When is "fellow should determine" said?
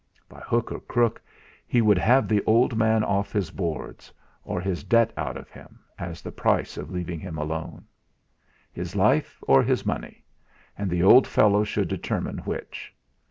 11.27-12.39